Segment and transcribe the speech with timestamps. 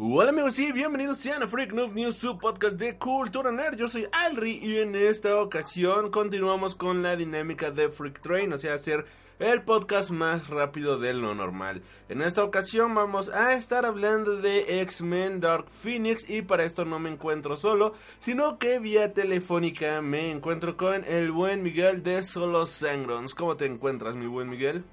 [0.00, 3.76] Hola amigos y bienvenidos sean a Freak Noob News, su podcast de Cultura Nerd.
[3.76, 8.58] Yo soy Alri y en esta ocasión continuamos con la dinámica de Freak Train, o
[8.58, 9.06] sea, hacer
[9.40, 11.82] el podcast más rápido de lo normal.
[12.08, 17.00] En esta ocasión vamos a estar hablando de X-Men Dark Phoenix y para esto no
[17.00, 22.66] me encuentro solo, sino que vía telefónica me encuentro con el buen Miguel de Solo
[22.66, 23.34] Sangrons.
[23.34, 24.84] ¿Cómo te encuentras, mi buen Miguel?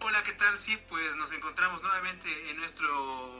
[0.00, 0.56] Hola, ¿qué tal?
[0.60, 2.86] Sí, pues nos encontramos nuevamente en nuestro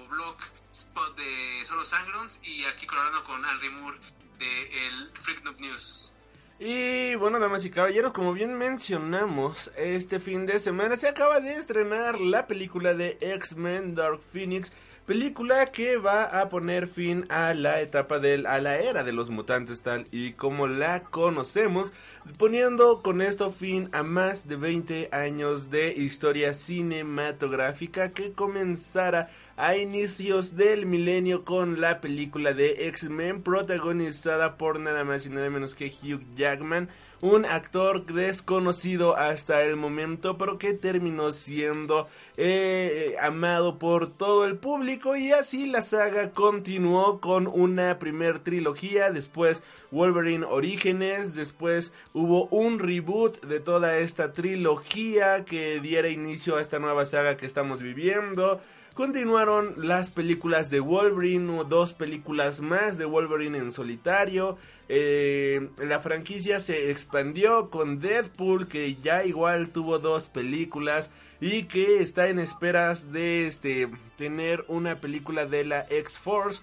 [0.08, 0.36] blog
[0.76, 3.98] spot de Solo Sangrons y aquí colaborando con Alri Moore
[4.38, 6.12] de el Freak Noob News.
[6.58, 11.54] Y bueno, damas y caballeros, como bien mencionamos, este fin de semana se acaba de
[11.54, 14.72] estrenar la película de X-Men Dark Phoenix,
[15.06, 19.30] película que va a poner fin a la etapa del a la era de los
[19.30, 21.92] mutantes tal y como la conocemos,
[22.38, 29.76] poniendo con esto fin a más de 20 años de historia cinematográfica que comenzara a
[29.76, 35.76] inicios del milenio con la película de X-Men protagonizada por nada más y nada menos
[35.76, 36.88] que Hugh Jackman,
[37.20, 44.56] un actor desconocido hasta el momento pero que terminó siendo eh, amado por todo el
[44.56, 52.46] público y así la saga continuó con una primer trilogía, después Wolverine Orígenes, después hubo
[52.46, 57.80] un reboot de toda esta trilogía que diera inicio a esta nueva saga que estamos
[57.82, 58.60] viviendo.
[58.96, 64.56] Continuaron las películas de Wolverine, dos películas más de Wolverine en solitario.
[64.88, 71.10] Eh, la franquicia se expandió con Deadpool, que ya igual tuvo dos películas
[71.42, 76.62] y que está en esperas de este, tener una película de la X-Force.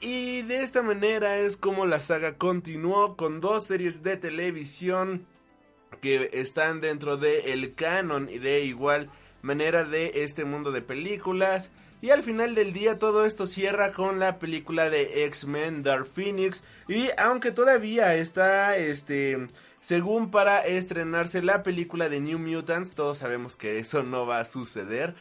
[0.00, 5.26] Y de esta manera es como la saga continuó con dos series de televisión
[6.00, 9.10] que están dentro del el canon y de igual
[9.42, 11.70] manera de este mundo de películas.
[12.00, 16.64] Y al final del día todo esto cierra con la película de X-Men Dark Phoenix.
[16.88, 19.48] Y aunque todavía está este
[19.82, 24.44] según para estrenarse la película de New Mutants, todos sabemos que eso no va a
[24.44, 25.16] suceder.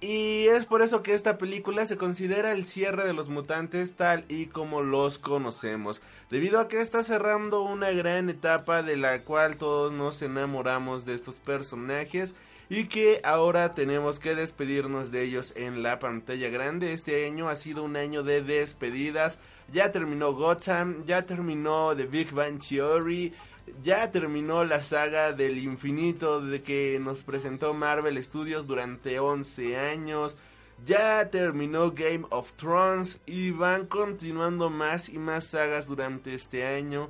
[0.00, 4.24] Y es por eso que esta película se considera el cierre de los mutantes tal
[4.28, 6.02] y como los conocemos.
[6.30, 11.14] Debido a que está cerrando una gran etapa de la cual todos nos enamoramos de
[11.14, 12.36] estos personajes
[12.68, 16.92] y que ahora tenemos que despedirnos de ellos en la pantalla grande.
[16.92, 19.38] Este año ha sido un año de despedidas.
[19.72, 23.34] Ya terminó Gotham, ya terminó The Big Bang Theory,
[23.82, 30.36] ya terminó la saga del infinito de que nos presentó Marvel Studios durante 11 años.
[30.84, 37.08] Ya terminó Game of Thrones y van continuando más y más sagas durante este año.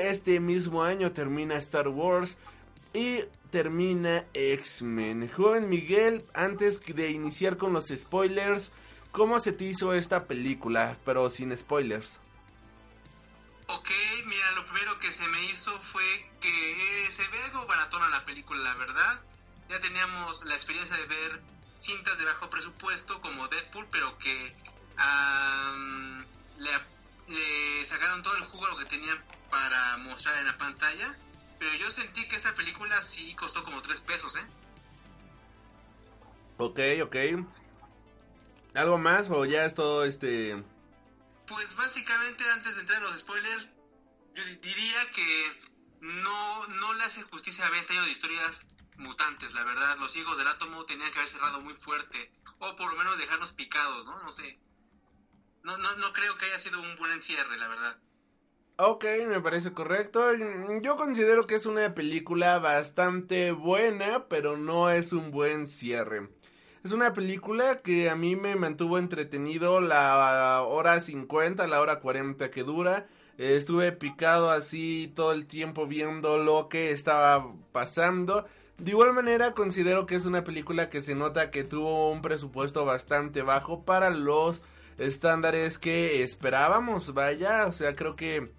[0.00, 2.36] Este mismo año termina Star Wars
[2.94, 5.28] y termina X-Men.
[5.28, 8.72] Joven Miguel, antes de iniciar con los spoilers,
[9.10, 10.96] ¿cómo se te hizo esta película?
[11.04, 12.18] Pero sin spoilers.
[13.66, 13.90] Ok,
[14.26, 18.24] mira, lo primero que se me hizo fue que eh, se ve algo baratona la
[18.24, 19.20] película, la verdad.
[19.68, 21.42] Ya teníamos la experiencia de ver
[21.80, 24.54] cintas de bajo presupuesto como Deadpool, pero que
[26.58, 26.70] le,
[27.34, 31.16] le sacaron todo el jugo lo que tenían para mostrar en la pantalla
[31.64, 34.46] pero yo sentí que esta película sí costó como 3 pesos, ¿eh?
[36.58, 37.16] Ok, ok.
[38.74, 40.62] ¿Algo más o ya es todo este...?
[41.46, 43.66] Pues básicamente antes de entrar en los spoilers,
[44.34, 45.62] yo diría que
[46.02, 48.66] no, no le hace justicia a 20 años de historias
[48.98, 49.96] mutantes, la verdad.
[49.96, 53.54] Los hijos del átomo tenían que haber cerrado muy fuerte, o por lo menos dejarnos
[53.54, 54.22] picados, ¿no?
[54.22, 54.58] No sé.
[55.62, 57.98] No, no, no creo que haya sido un buen encierre, la verdad.
[58.76, 60.20] Ok, me parece correcto.
[60.82, 66.28] Yo considero que es una película bastante buena, pero no es un buen cierre.
[66.82, 72.50] Es una película que a mí me mantuvo entretenido la hora 50, la hora 40
[72.50, 73.06] que dura.
[73.38, 78.44] Estuve picado así todo el tiempo viendo lo que estaba pasando.
[78.78, 82.84] De igual manera considero que es una película que se nota que tuvo un presupuesto
[82.84, 84.62] bastante bajo para los
[84.98, 87.14] estándares que esperábamos.
[87.14, 88.50] Vaya, o sea, creo que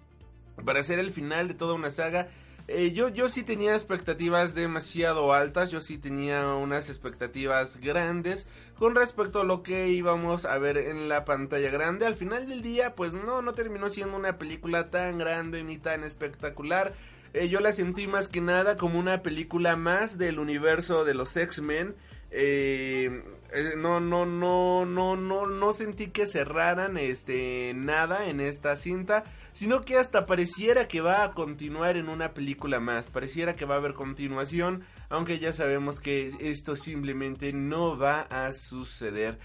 [0.64, 2.28] para ser el final de toda una saga
[2.68, 8.96] Eh, yo, yo sí tenía expectativas demasiado altas, yo sí tenía unas expectativas grandes con
[8.96, 12.06] respecto a lo que íbamos a ver en la pantalla grande.
[12.06, 16.02] Al final del día, pues no, no terminó siendo una película tan grande ni tan
[16.02, 16.94] espectacular.
[17.34, 21.36] Eh, yo la sentí más que nada como una película más del universo de los
[21.36, 21.94] X-Men.
[22.32, 23.22] Eh,
[23.76, 29.82] no, no, no, no, no, no sentí que cerraran este nada en esta cinta, sino
[29.82, 33.78] que hasta pareciera que va a continuar en una película más, pareciera que va a
[33.78, 39.38] haber continuación, aunque ya sabemos que esto simplemente no va a suceder.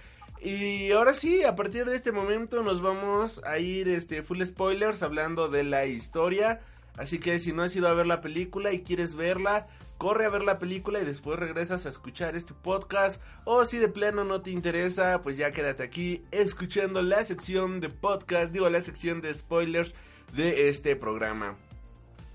[0.43, 5.03] Y ahora sí, a partir de este momento nos vamos a ir este full spoilers
[5.03, 6.61] hablando de la historia.
[6.97, 9.67] Así que si no has ido a ver la película y quieres verla,
[9.97, 13.21] corre a ver la película y después regresas a escuchar este podcast.
[13.45, 17.89] O si de plano no te interesa, pues ya quédate aquí escuchando la sección de
[17.89, 19.95] podcast, digo la sección de spoilers
[20.33, 21.55] de este programa.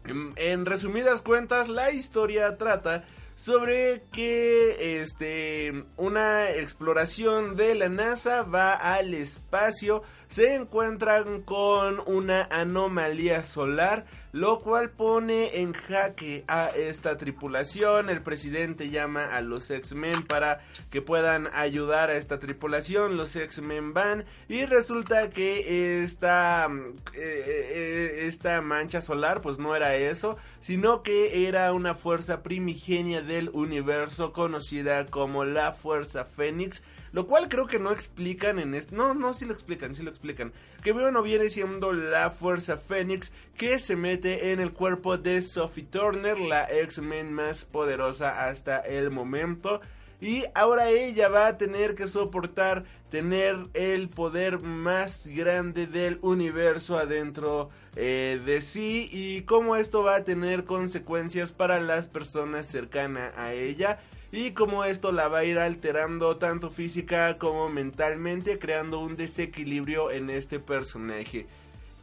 [0.04, 3.04] En, en resumidas cuentas, la historia trata
[3.36, 12.44] sobre que este una exploración de la NASA va al espacio se encuentran con una
[12.50, 14.06] anomalía solar
[14.36, 18.10] lo cual pone en jaque a esta tripulación.
[18.10, 20.60] El presidente llama a los X-Men para
[20.90, 23.16] que puedan ayudar a esta tripulación.
[23.16, 26.68] Los X-Men van y resulta que esta,
[27.14, 33.22] eh, eh, esta mancha solar pues no era eso, sino que era una fuerza primigenia
[33.22, 36.82] del universo conocida como la Fuerza Fénix
[37.16, 38.94] lo cual creo que no explican en este...
[38.94, 40.52] No, no, sí lo explican, sí lo explican.
[40.84, 45.84] Que bueno, viene siendo la Fuerza Fénix que se mete en el cuerpo de Sophie
[45.84, 49.80] Turner, la X-Men más poderosa hasta el momento.
[50.20, 56.98] Y ahora ella va a tener que soportar tener el poder más grande del universo
[56.98, 63.32] adentro eh, de sí y cómo esto va a tener consecuencias para las personas cercanas
[63.38, 64.00] a ella
[64.36, 70.10] y como esto la va a ir alterando tanto física como mentalmente, creando un desequilibrio
[70.10, 71.46] en este personaje.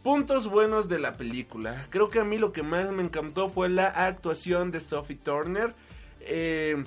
[0.02, 1.86] Puntos buenos de la película.
[1.92, 5.76] Creo que a mí lo que más me encantó fue la actuación de Sophie Turner.
[6.22, 6.84] Eh,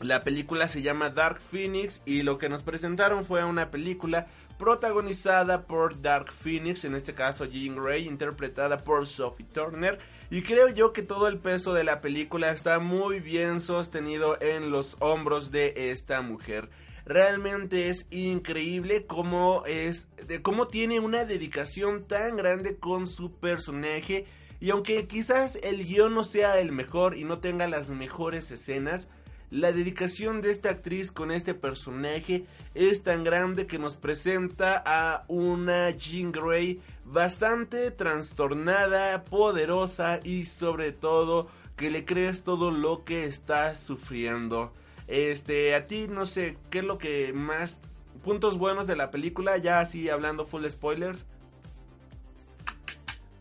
[0.00, 4.26] la película se llama Dark Phoenix y lo que nos presentaron fue una película
[4.58, 10.00] protagonizada por Dark Phoenix, en este caso Jean Grey, interpretada por Sophie Turner.
[10.34, 14.72] Y creo yo que todo el peso de la película está muy bien sostenido en
[14.72, 16.70] los hombros de esta mujer.
[17.06, 20.08] Realmente es increíble cómo es,
[20.42, 24.26] cómo tiene una dedicación tan grande con su personaje.
[24.58, 29.08] Y aunque quizás el guion no sea el mejor y no tenga las mejores escenas,
[29.54, 35.24] la dedicación de esta actriz con este personaje es tan grande que nos presenta a
[35.28, 43.26] una Jean Grey bastante trastornada, poderosa y sobre todo que le crees todo lo que
[43.26, 44.72] está sufriendo.
[45.06, 47.80] Este, a ti no sé, ¿qué es lo que más
[48.24, 49.56] puntos buenos de la película?
[49.58, 51.26] Ya así hablando full spoilers.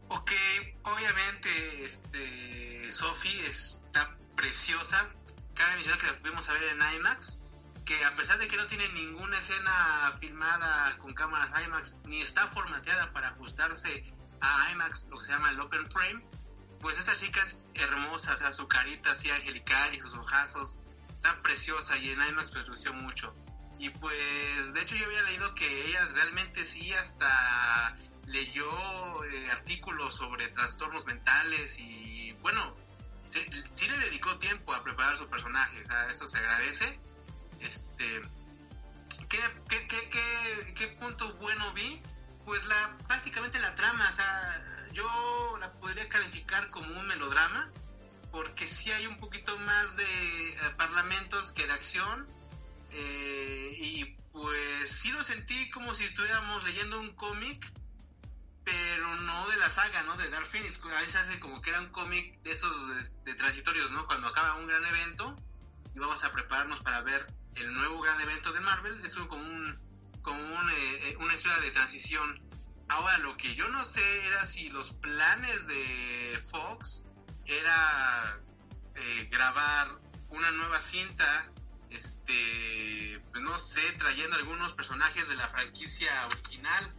[0.10, 0.32] Ok,
[0.84, 1.50] obviamente,
[1.84, 5.10] este, Sophie está preciosa
[5.54, 7.40] cabe mencionar que la pudimos ver en IMAX,
[7.86, 12.48] que a pesar de que no tiene ninguna escena filmada con cámaras IMAX, ni está
[12.50, 16.26] formateada para ajustarse a IMAX, lo que se llama el Open Frame,
[16.80, 20.80] pues esta chica es hermosa, o sea, su carita así angelical y sus ojazos,
[21.22, 23.34] tan preciosa y en IMAX pues lució mucho.
[23.80, 27.98] Y pues, de hecho yo había leído que ella realmente sí hasta
[28.28, 32.76] leyó eh, artículos sobre trastornos mentales y bueno,
[33.76, 37.00] sí, le dedicó tiempo a preparar su personaje, o sea, eso se agradece.
[37.60, 38.22] Este,
[39.30, 42.02] ¿qué, qué, qué, qué, punto bueno vi?
[42.46, 47.72] Pues la prácticamente la trama, o sea, yo la podría calificar como un melodrama,
[48.32, 52.28] porque sí hay un poquito más de eh, parlamentos que de acción,
[52.92, 57.72] eh, y pues sí lo sentí como si estuviéramos leyendo un cómic
[58.64, 60.16] pero no de la saga, ¿no?
[60.18, 60.82] De Dark Phoenix.
[60.84, 62.76] A veces hace como que era un cómic de esos
[63.24, 64.06] de, transitorios, ¿no?
[64.06, 65.36] Cuando acaba un gran evento
[65.96, 69.78] y vamos a prepararnos para ver el nuevo gran evento de Marvel, es como un
[70.22, 72.42] como un, eh, eh, una historia de transición.
[72.88, 77.04] Ahora lo que yo no sé era si los planes de Fox
[77.46, 78.40] era
[78.96, 81.52] eh, grabar una nueva cinta,
[81.90, 86.94] este, pues no sé, trayendo algunos personajes de la franquicia original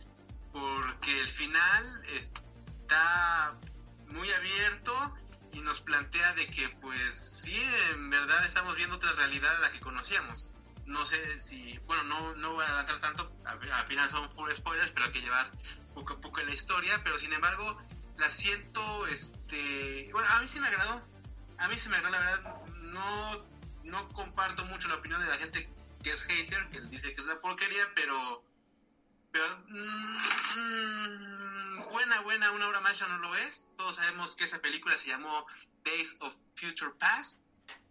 [0.54, 3.58] porque el final está
[4.06, 5.14] muy abierto
[5.52, 9.72] y nos plantea de que pues sí, en verdad estamos viendo otra realidad de la
[9.72, 10.52] que conocíamos.
[10.86, 14.92] No sé si, bueno, no, no voy a adelantar tanto, al final son full spoilers,
[14.92, 15.50] pero hay que llevar
[15.92, 17.76] poco a poco la historia, pero sin embargo,
[18.16, 21.02] la siento, este, bueno, a mí sí me agradó,
[21.58, 23.44] a mí sí me agradó, la verdad, no,
[23.82, 25.68] no comparto mucho la opinión de la gente
[26.00, 28.44] que es hater, que dice que es una porquería, pero,
[29.34, 30.94] pero, mm,
[31.90, 35.44] buena, buena, una obra maestra no lo es, todos sabemos que esa película se llamó
[35.84, 37.40] Days of Future Past,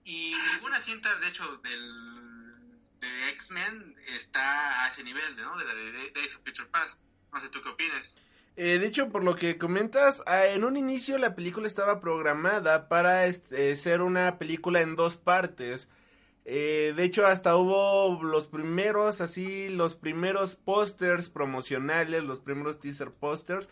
[0.06, 2.64] y ninguna cinta, de hecho, del,
[3.02, 5.58] de X-Men está a ese nivel, ¿no?
[5.58, 7.02] De la de Days of Future Past.
[7.34, 8.16] No sé, ¿tú qué opinas?
[8.56, 12.88] Eh, de hecho, por lo que comentas, ah, en un inicio la película estaba programada
[12.88, 15.90] para este, ser una película en dos partes.
[16.46, 23.12] Eh, de hecho, hasta hubo los primeros, así, los primeros pósters promocionales, los primeros teaser
[23.12, 23.70] pósters,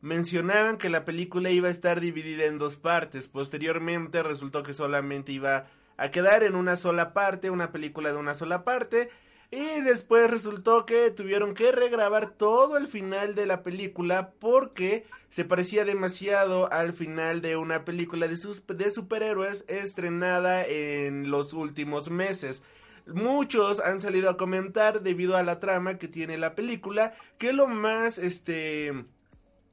[0.00, 3.28] mencionaban que la película iba a estar dividida en dos partes.
[3.28, 8.34] Posteriormente resultó que solamente iba a quedar en una sola parte, una película de una
[8.34, 9.10] sola parte.
[9.50, 15.44] Y después resultó que tuvieron que regrabar todo el final de la película porque se
[15.44, 22.10] parecía demasiado al final de una película de, sus, de superhéroes estrenada en los últimos
[22.10, 22.64] meses.
[23.06, 27.68] Muchos han salido a comentar debido a la trama que tiene la película que lo
[27.68, 29.04] más este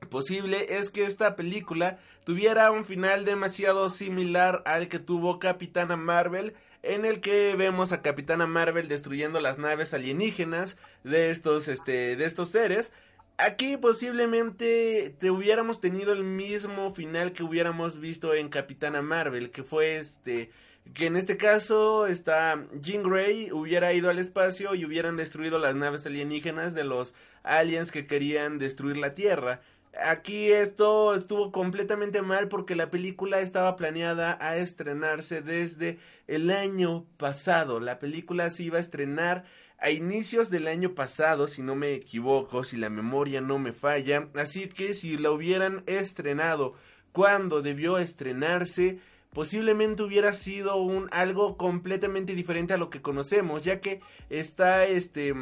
[0.10, 6.54] posible es que esta película tuviera un final demasiado similar al que tuvo Capitana Marvel
[6.84, 12.26] en el que vemos a Capitana Marvel destruyendo las naves alienígenas de estos este de
[12.26, 12.92] estos seres.
[13.38, 19.64] Aquí posiblemente te hubiéramos tenido el mismo final que hubiéramos visto en Capitana Marvel que
[19.64, 20.52] fue este
[20.94, 25.76] que en este caso está Jean Grey hubiera ido al espacio y hubieran destruido las
[25.76, 29.62] naves alienígenas de los aliens que querían destruir la Tierra
[30.02, 37.06] Aquí esto estuvo completamente mal porque la película estaba planeada a estrenarse desde el año
[37.18, 37.80] pasado.
[37.80, 39.44] La película se iba a estrenar
[39.78, 44.30] a inicios del año pasado, si no me equivoco, si la memoria no me falla.
[44.34, 46.74] Así que si la hubieran estrenado
[47.12, 49.00] cuando debió estrenarse,
[49.32, 55.36] posiblemente hubiera sido un algo completamente diferente a lo que conocemos, ya que está este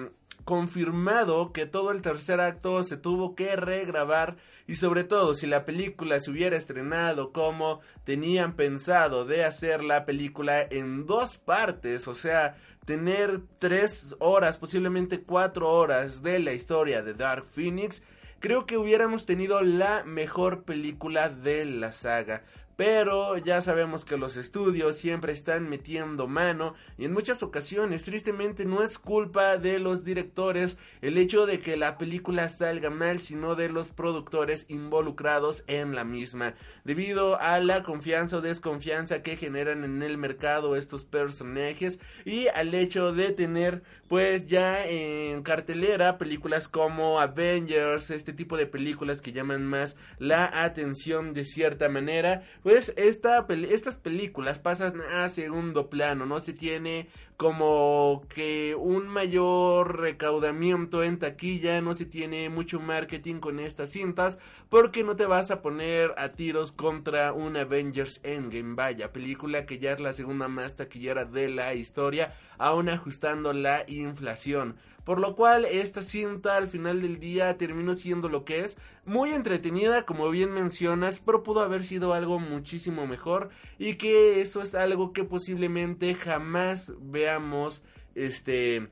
[0.43, 5.65] confirmado que todo el tercer acto se tuvo que regrabar y sobre todo si la
[5.65, 12.13] película se hubiera estrenado como tenían pensado de hacer la película en dos partes, o
[12.13, 12.55] sea,
[12.85, 18.03] tener tres horas, posiblemente cuatro horas de la historia de Dark Phoenix,
[18.39, 22.43] creo que hubiéramos tenido la mejor película de la saga
[22.81, 28.65] pero ya sabemos que los estudios siempre están metiendo mano y en muchas ocasiones tristemente
[28.65, 33.53] no es culpa de los directores el hecho de que la película salga mal sino
[33.53, 36.55] de los productores involucrados en la misma.
[36.83, 42.73] Debido a la confianza o desconfianza que generan en el mercado estos personajes y al
[42.73, 49.33] hecho de tener pues ya en cartelera películas como Avengers este tipo de películas que
[49.33, 56.25] llaman más la atención de cierta manera pues esta, estas películas pasan a segundo plano,
[56.25, 63.39] no se tiene como que un mayor recaudamiento en taquilla, no se tiene mucho marketing
[63.39, 64.37] con estas cintas,
[64.69, 69.79] porque no te vas a poner a tiros contra un Avengers Endgame, vaya, película que
[69.79, 74.75] ya es la segunda más taquillera de la historia, aún ajustando la inflación.
[75.03, 79.31] Por lo cual esta cinta al final del día terminó siendo lo que es, muy
[79.31, 83.49] entretenida como bien mencionas, pero pudo haber sido algo muchísimo mejor.
[83.79, 87.83] Y que eso es algo que posiblemente jamás veamos
[88.15, 88.89] este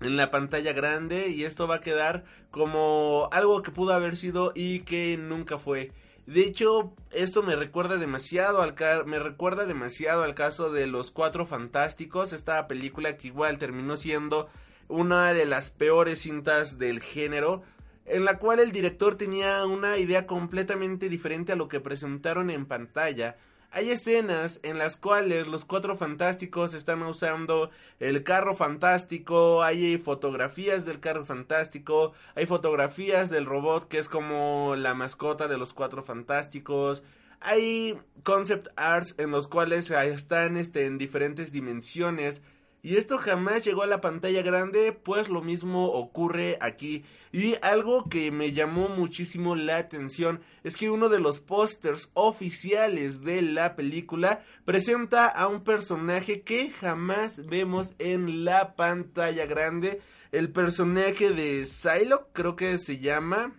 [0.00, 1.28] en la pantalla grande.
[1.28, 5.92] Y esto va a quedar como algo que pudo haber sido y que nunca fue.
[6.28, 8.74] De hecho, esto me recuerda demasiado al
[9.06, 14.50] me recuerda demasiado al caso de Los Cuatro Fantásticos, esta película que igual terminó siendo
[14.88, 17.62] una de las peores cintas del género,
[18.06, 22.66] en la cual el director tenía una idea completamente diferente a lo que presentaron en
[22.66, 23.36] pantalla.
[23.70, 30.86] Hay escenas en las cuales los cuatro fantásticos están usando el carro fantástico, hay fotografías
[30.86, 36.02] del carro fantástico, hay fotografías del robot que es como la mascota de los cuatro
[36.02, 37.02] fantásticos,
[37.40, 42.42] hay concept arts en los cuales están este, en diferentes dimensiones
[42.80, 47.04] y esto jamás llegó a la pantalla grande, pues lo mismo ocurre aquí.
[47.32, 53.22] Y algo que me llamó muchísimo la atención es que uno de los pósters oficiales
[53.22, 60.00] de la película presenta a un personaje que jamás vemos en la pantalla grande.
[60.30, 63.54] El personaje de Psylocke, creo que se llama.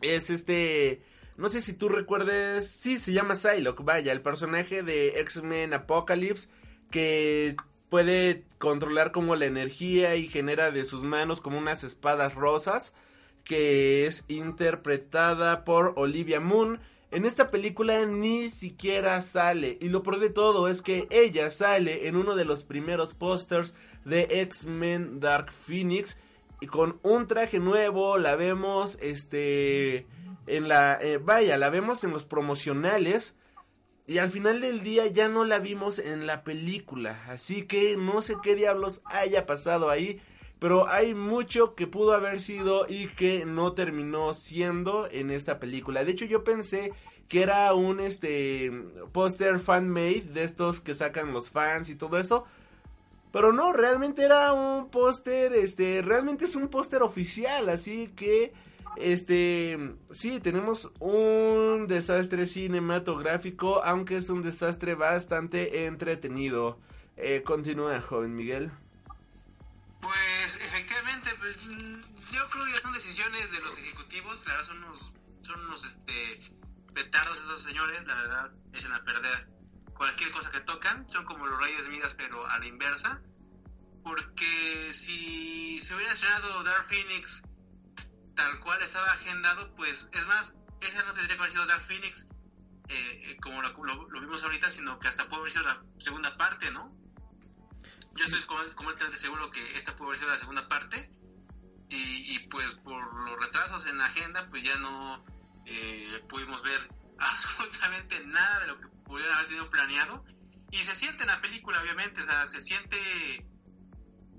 [0.00, 1.02] Es este...
[1.36, 2.70] No sé si tú recuerdes...
[2.70, 6.48] Sí, se llama Psylocke, vaya, el personaje de X-Men Apocalypse
[6.90, 7.56] que
[7.88, 12.94] puede controlar como la energía y genera de sus manos como unas espadas rosas
[13.48, 16.80] que es interpretada por Olivia Moon.
[17.10, 19.78] En esta película ni siquiera sale.
[19.80, 23.74] Y lo peor de todo es que ella sale en uno de los primeros pósters
[24.04, 26.18] de X-Men Dark Phoenix.
[26.60, 30.06] Y con un traje nuevo la vemos, este,
[30.46, 33.34] en la, eh, vaya, la vemos en los promocionales.
[34.08, 37.22] Y al final del día ya no la vimos en la película.
[37.28, 40.18] Así que no sé qué diablos haya pasado ahí.
[40.58, 46.04] Pero hay mucho que pudo haber sido y que no terminó siendo en esta película.
[46.04, 46.94] De hecho, yo pensé
[47.28, 48.72] que era un este
[49.12, 52.46] póster fan made de estos que sacan los fans y todo eso.
[53.30, 58.54] Pero no, realmente era un póster, este, realmente es un póster oficial, así que
[59.00, 66.78] este, sí, tenemos un desastre cinematográfico, aunque es un desastre bastante entretenido.
[67.16, 68.70] Eh, continúa, joven Miguel.
[70.00, 71.56] Pues efectivamente, pues,
[72.30, 76.52] yo creo que son decisiones de los ejecutivos, la verdad son unos, son unos este,
[76.94, 79.48] petardos esos señores, la verdad, echan a perder
[79.94, 83.20] cualquier cosa que tocan, son como los Reyes Midas pero a la inversa,
[84.04, 87.42] porque si se hubiera estrenado Dark Phoenix
[88.38, 92.28] tal cual estaba agendado, pues es más, esa no tendría que haber sido Dark Phoenix
[92.88, 96.36] eh, eh, como lo, lo, vimos ahorita, sino que hasta puede haber sido la segunda
[96.36, 96.96] parte, ¿no?
[98.14, 101.10] Yo estoy completamente seguro que esta puede haber sido la segunda parte.
[101.90, 105.24] Y, y, pues por los retrasos en la agenda, pues ya no
[105.66, 110.24] eh, pudimos ver absolutamente nada de lo que pudieran haber tenido planeado.
[110.70, 113.44] Y se siente en la película, obviamente, o sea, se siente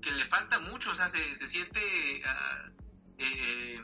[0.00, 2.79] que le falta mucho, o sea, se, se siente uh,
[3.20, 3.78] eh,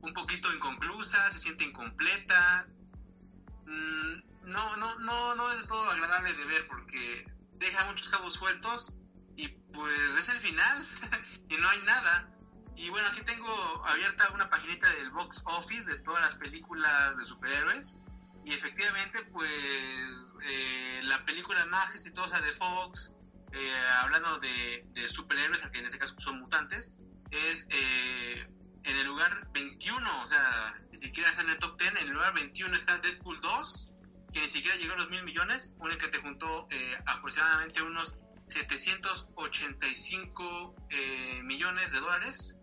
[0.00, 2.66] un poquito inconclusa, se siente incompleta.
[3.66, 7.24] Mm, no, no, no, no es todo agradable de ver porque
[7.54, 8.98] deja muchos cabos sueltos
[9.36, 10.86] y pues es el final
[11.48, 12.28] y no hay nada.
[12.76, 17.24] Y bueno, aquí tengo abierta una paginita del box office de todas las películas de
[17.24, 17.96] superhéroes.
[18.44, 23.12] Y efectivamente, pues eh, la película más exitosa de Fox,
[23.52, 23.72] eh,
[24.02, 26.94] hablando de, de, superhéroes, que en este caso son mutantes,
[27.34, 28.46] es eh,
[28.84, 32.08] en el lugar 21, o sea, ni siquiera está en el top 10, en el
[32.10, 33.90] lugar 21 está Deadpool 2,
[34.32, 38.16] que ni siquiera llegó a los mil millones, una que te juntó eh, aproximadamente unos
[38.48, 42.58] 785 eh, millones de dólares.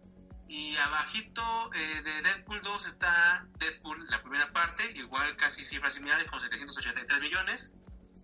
[0.47, 6.27] Y abajito eh, de Deadpool 2 está Deadpool, la primera parte, igual casi cifras similares
[6.27, 7.71] con 783 millones.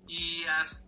[0.10, 0.87] Y hasta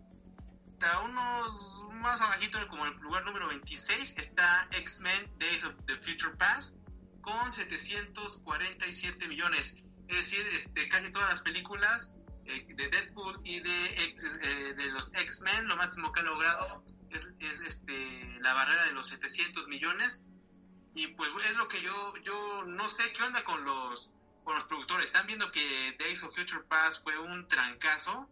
[1.02, 6.76] unos más abajito, como el lugar número 26, está X-Men Days of the Future Past
[7.20, 9.76] con 747 millones.
[10.08, 12.12] Es decir, este, casi todas las películas
[12.46, 17.28] eh, de Deadpool y de, eh, de los X-Men, lo máximo que ha logrado es,
[17.40, 20.22] es, este, la barrera de los 700 millones.
[20.94, 24.10] Y pues es lo que yo, yo no sé qué onda con los,
[24.42, 25.06] con los productores.
[25.06, 28.28] Están viendo que Days of Future Past fue un trancazo.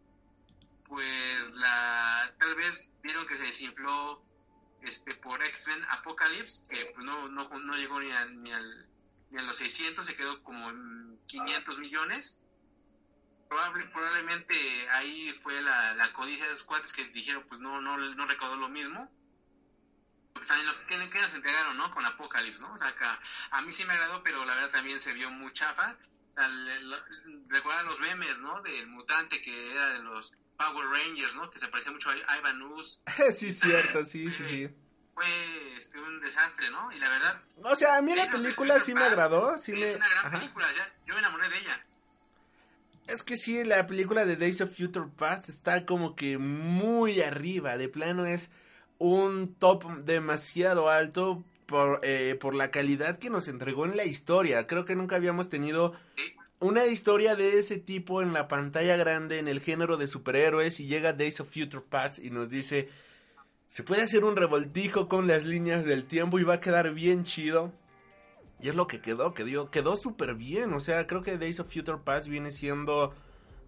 [0.89, 4.23] Pues la, tal vez vieron que se desinfló
[4.83, 8.89] este, por X-Men Apocalypse, que pues, no, no, no llegó ni a, ni, al,
[9.31, 12.39] ni a los 600, se quedó como en 500 millones.
[13.49, 14.55] Probable, probablemente
[14.91, 18.57] ahí fue la, la codicia de esos cuates que dijeron pues no no no recaudó
[18.57, 19.11] lo mismo.
[20.35, 23.87] Pues lo que, nos entregaron no con Apocalypse no o sea que a, mí sí
[23.87, 25.97] me agradó pero la verdad también se vio muy chafa.
[26.37, 31.59] O recuerdan los memes no del mutante que era de los Power Rangers no que
[31.59, 33.01] se parecía mucho a Ivan Ooze
[33.33, 34.69] sí cierto sí sí sí
[35.19, 36.93] fue este, un desastre, ¿no?
[36.93, 37.41] Y la verdad...
[37.65, 39.59] O sea, a mí la película sí me agradó.
[39.59, 39.97] Sí es me...
[39.97, 41.83] una gran película, ya, yo me enamoré de ella.
[43.09, 47.77] Es que sí, la película de Days of Future Past está como que muy arriba.
[47.77, 48.51] De plano es
[48.99, 54.67] un top demasiado alto por, eh, por la calidad que nos entregó en la historia.
[54.67, 55.95] Creo que nunca habíamos tenido
[56.61, 60.81] una historia de ese tipo en la pantalla grande, en el género de superhéroes.
[60.81, 62.89] Y llega Days of Future Past y nos dice,
[63.69, 67.25] se puede hacer un revoltijo con las líneas del tiempo y va a quedar bien
[67.25, 67.73] chido.
[68.61, 70.73] Y es lo que quedó, quedó, quedó súper bien.
[70.73, 73.15] O sea, creo que Days of Future Past viene siendo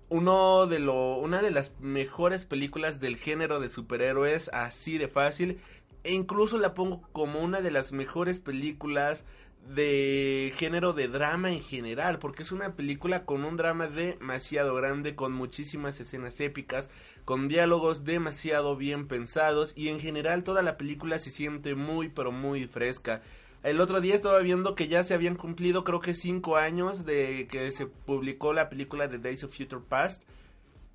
[0.09, 5.61] uno de lo, una de las mejores películas del género de superhéroes, así de fácil.
[6.03, 9.25] E incluso la pongo como una de las mejores películas
[9.67, 15.15] de género de drama en general, porque es una película con un drama demasiado grande,
[15.15, 16.91] con muchísimas escenas épicas,
[17.25, 22.33] con diálogos demasiado bien pensados y en general toda la película se siente muy pero
[22.33, 23.23] muy fresca.
[23.63, 27.47] El otro día estaba viendo que ya se habían cumplido creo que cinco años de
[27.51, 30.25] que se publicó la película de Days of Future Past.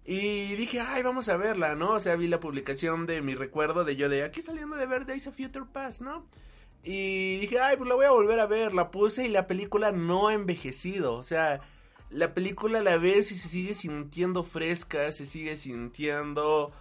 [0.04, 1.94] Y dije, ay, vamos a verla, ¿no?
[1.94, 5.06] O sea, vi la publicación de mi recuerdo de yo de aquí saliendo de ver
[5.06, 6.26] Days of Future Past, ¿no?
[6.86, 8.74] Y dije, ay, pues la voy a volver a ver.
[8.76, 11.16] La puse y la película no ha envejecido.
[11.16, 11.62] O sea,
[12.12, 16.72] la película la ves y se sigue sintiendo fresca, se sigue sintiendo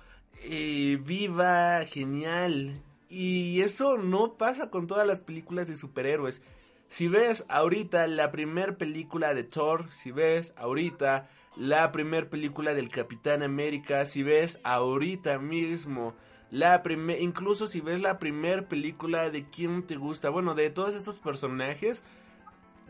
[0.43, 2.83] eh, viva, genial.
[3.09, 6.43] Y eso no pasa con todas las películas de superhéroes.
[6.89, 12.91] Si ves ahorita la primer película de Thor, si ves ahorita la primer película del
[12.91, 16.15] Capitán América, si ves ahorita mismo
[16.51, 20.95] la primer, incluso si ves la primer película de quién te gusta, bueno, de todos
[20.95, 22.05] estos personajes,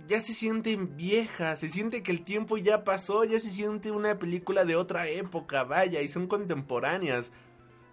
[0.07, 4.19] ya se sienten viejas, se siente que el tiempo ya pasó, ya se siente una
[4.19, 7.33] película de otra época, vaya, y son contemporáneas.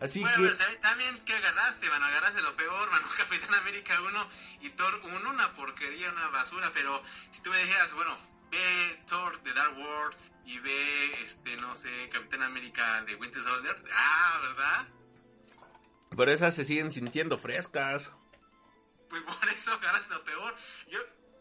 [0.02, 0.56] Así bueno, que...
[0.58, 2.06] Pero también, ¿qué agarraste, mano?
[2.06, 3.06] Agarraste lo peor, mano.
[3.18, 4.30] Capitán América 1
[4.62, 6.72] y Thor 1, una porquería, una basura.
[6.74, 8.18] Pero si tú me dijeras, bueno,
[8.50, 13.84] ve Thor de Dark World y ve, este, no sé, Capitán América de Winter Soldier.
[13.94, 14.88] Ah, ¿verdad?
[16.16, 18.12] Por esas se siguen sintiendo frescas.
[19.10, 20.56] Pues por eso agarraste lo peor.
[20.90, 21.00] Yo,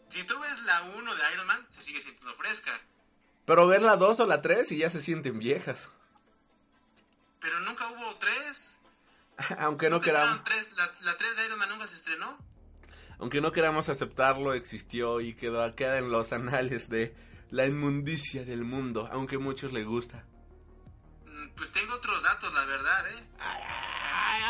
[0.09, 2.79] si tú ves la 1 de Iron Man, se sigue sintiendo fresca.
[3.45, 5.89] Pero ver la 2 o la 3 y ya se sienten viejas.
[7.39, 8.77] Pero nunca hubo 3.
[9.59, 10.41] Aunque no queramos...
[10.77, 12.37] La, la 3 de Iron Man nunca se estrenó.
[13.19, 17.15] Aunque no queramos aceptarlo, existió y quedó, queda en los anales de
[17.51, 20.25] la inmundicia del mundo, aunque a muchos les gusta.
[21.55, 23.23] Pues tengo otros datos, la verdad, ¿eh?
[23.39, 24.41] Ay, ay,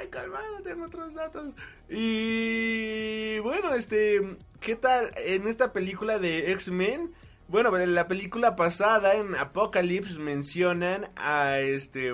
[0.00, 1.54] ay, calmado, tengo otros datos.
[1.88, 7.14] Y bueno, este, ¿qué tal en esta película de X-Men?
[7.48, 12.12] Bueno, en la película pasada, en Apocalypse, mencionan a este,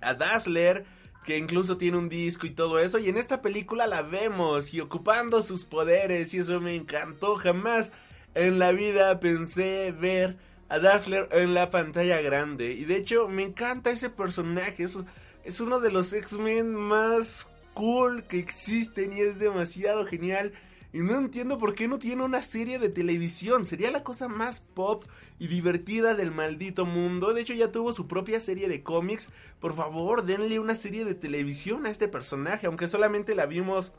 [0.00, 0.86] a Dazzler,
[1.26, 2.98] que incluso tiene un disco y todo eso.
[2.98, 7.36] Y en esta película la vemos y ocupando sus poderes, y eso me encantó.
[7.36, 7.90] Jamás
[8.34, 10.38] en la vida pensé ver
[10.74, 12.72] a en la pantalla grande.
[12.72, 14.84] Y de hecho, me encanta ese personaje.
[14.84, 14.98] Es,
[15.44, 20.52] es uno de los X-Men más cool que existen y es demasiado genial.
[20.92, 23.66] Y no entiendo por qué no tiene una serie de televisión.
[23.66, 25.04] Sería la cosa más pop
[25.40, 27.34] y divertida del maldito mundo.
[27.34, 29.32] De hecho, ya tuvo su propia serie de cómics.
[29.58, 32.66] Por favor, denle una serie de televisión a este personaje.
[32.66, 33.92] Aunque solamente la vimos.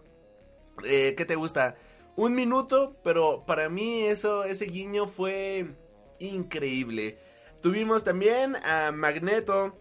[0.86, 1.76] Eh, ¿Qué te gusta?
[2.16, 5.76] Un minuto, pero para mí eso, ese guiño fue
[6.20, 7.18] increíble.
[7.62, 9.78] Tuvimos también a Magneto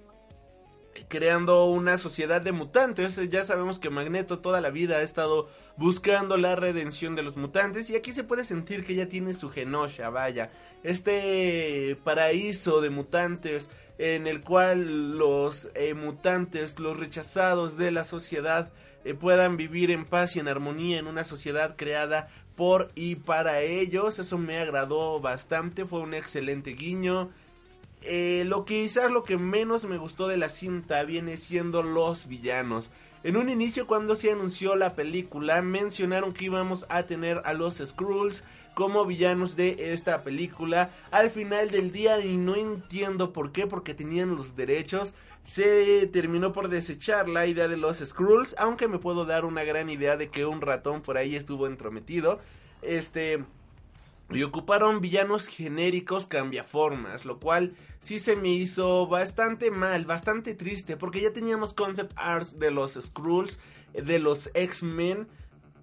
[1.09, 3.21] creando una sociedad de mutantes.
[3.29, 7.91] Ya sabemos que Magneto toda la vida ha estado buscando la redención de los mutantes
[7.91, 10.51] y aquí se puede sentir que ya tiene su genosha, vaya,
[10.83, 18.71] este paraíso de mutantes en el cual los eh, mutantes, los rechazados de la sociedad
[19.05, 23.61] eh, puedan vivir en paz y en armonía en una sociedad creada por y para
[23.61, 24.19] ellos.
[24.19, 27.31] Eso me agradó bastante, fue un excelente guiño.
[28.03, 32.27] Eh, lo que quizás lo que menos me gustó de la cinta viene siendo los
[32.29, 32.91] villanos.
[33.23, 37.77] En un inicio cuando se anunció la película mencionaron que íbamos a tener a los
[37.77, 40.91] Skrulls como villanos de esta película.
[41.11, 45.15] Al final del día y no entiendo por qué, porque tenían los derechos.
[45.45, 49.91] Se terminó por desechar la idea de los Skrulls, aunque me puedo dar una gran
[49.91, 52.41] idea de que un ratón por ahí estuvo entrometido.
[52.83, 53.45] Este
[54.31, 60.97] y ocuparon villanos genéricos cambiaformas, lo cual sí se me hizo bastante mal, bastante triste,
[60.97, 63.59] porque ya teníamos concept arts de los Skrulls,
[63.93, 65.29] de los X-Men,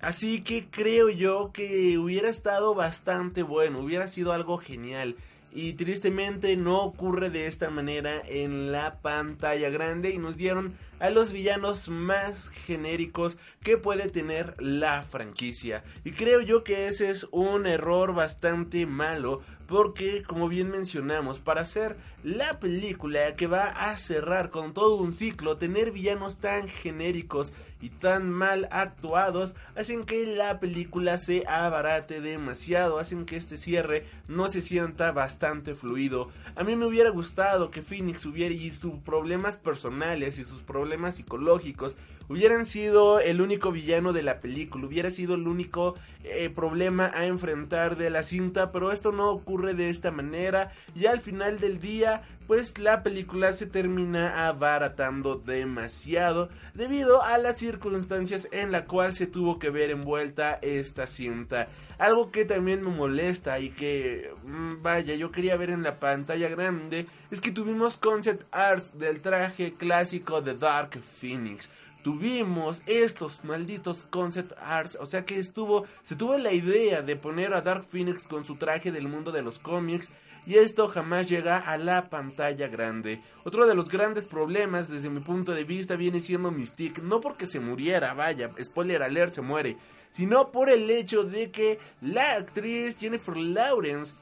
[0.02, 5.16] así que creo yo que hubiera estado bastante bueno, hubiera sido algo genial.
[5.54, 11.10] Y tristemente no ocurre de esta manera en la pantalla grande y nos dieron a
[11.10, 15.84] los villanos más genéricos que puede tener la franquicia.
[16.06, 21.62] Y creo yo que ese es un error bastante malo porque como bien mencionamos, para
[21.62, 27.54] hacer la película que va a cerrar con todo un ciclo, tener villanos tan genéricos
[27.80, 34.06] y tan mal actuados, hacen que la película se abarate demasiado, hacen que este cierre
[34.28, 36.30] no se sienta bastante fluido.
[36.58, 41.16] A mí me hubiera gustado que Phoenix hubiera y sus problemas personales y sus problemas
[41.16, 41.96] psicológicos
[42.32, 47.26] hubieran sido el único villano de la película, hubiera sido el único eh, problema a
[47.26, 51.82] enfrentar de la cinta, pero esto no ocurre de esta manera y al final del
[51.82, 59.14] día pues la película se termina abaratando demasiado debido a las circunstancias en la cual
[59.14, 61.68] se tuvo que ver envuelta esta cinta.
[61.98, 66.50] Algo que también me molesta y que mm, vaya yo quería ver en la pantalla
[66.50, 71.70] grande es que tuvimos concept arts del traje clásico de Dark Phoenix
[72.04, 77.54] tuvimos estos malditos concept arts, o sea que estuvo, se tuvo la idea de poner
[77.54, 80.10] a Dark Phoenix con su traje del mundo de los cómics
[80.46, 83.22] y esto jamás llega a la pantalla grande.
[83.44, 87.46] Otro de los grandes problemas desde mi punto de vista viene siendo Mystique, no porque
[87.46, 89.78] se muriera, vaya, spoiler alert, se muere,
[90.10, 94.14] sino por el hecho de que la actriz Jennifer Lawrence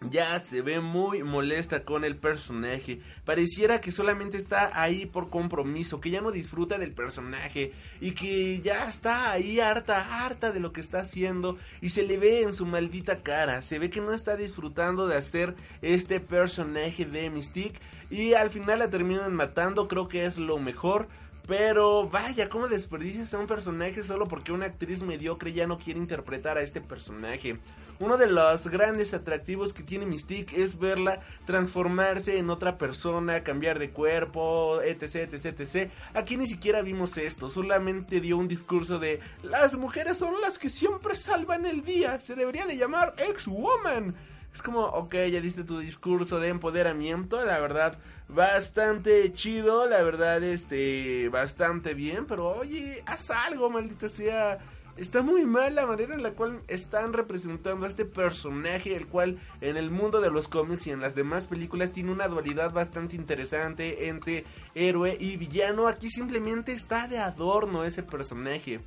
[0.00, 3.00] ya se ve muy molesta con el personaje.
[3.24, 8.60] Pareciera que solamente está ahí por compromiso, que ya no disfruta del personaje y que
[8.60, 12.54] ya está ahí harta, harta de lo que está haciendo y se le ve en
[12.54, 13.62] su maldita cara.
[13.62, 17.80] Se ve que no está disfrutando de hacer este personaje de Mystique
[18.10, 21.08] y al final la terminan matando, creo que es lo mejor.
[21.48, 25.98] Pero vaya, ¿cómo desperdicias a un personaje solo porque una actriz mediocre ya no quiere
[25.98, 27.58] interpretar a este personaje?
[28.00, 33.78] Uno de los grandes atractivos que tiene Mystique es verla transformarse en otra persona, cambiar
[33.78, 35.90] de cuerpo, etc, etc, etc.
[36.12, 40.68] Aquí ni siquiera vimos esto, solamente dio un discurso de las mujeres son las que
[40.68, 44.14] siempre salvan el día, se debería de llamar ex-woman.
[44.52, 47.98] Es como, ok, ya diste tu discurso de empoderamiento, la verdad,
[48.28, 54.58] bastante chido, la verdad, este, bastante bien, pero oye, haz algo, maldita sea.
[54.96, 59.38] Está muy mal la manera en la cual están representando a este personaje, el cual
[59.60, 63.14] en el mundo de los cómics y en las demás películas tiene una dualidad bastante
[63.14, 65.86] interesante entre héroe y villano.
[65.86, 68.80] Aquí simplemente está de adorno ese personaje.